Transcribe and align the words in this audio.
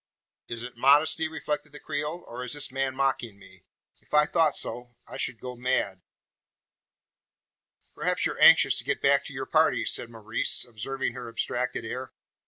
"Is 0.47 0.63
it 0.63 0.75
modesty?" 0.77 1.27
reflected 1.27 1.73
the 1.73 1.79
Creole. 1.79 2.23
"Or 2.25 2.43
is 2.43 2.53
this 2.53 2.71
man 2.71 2.95
mocking 2.95 3.37
me? 3.37 3.65
If 3.99 4.15
I 4.15 4.25
thought 4.25 4.55
so, 4.55 4.95
I 5.07 5.17
should 5.17 5.39
go 5.39 5.55
mad!" 5.55 6.01
"Perhaps 7.93 8.25
you 8.25 8.31
are 8.31 8.39
anxious 8.41 8.79
to 8.79 8.83
get 8.83 8.99
back 8.99 9.25
to 9.25 9.33
your 9.33 9.45
party?" 9.45 9.85
said 9.85 10.09
Maurice, 10.09 10.65
observing 10.65 11.13
her 11.13 11.29
abstracted 11.29 11.85
air. 11.85 12.13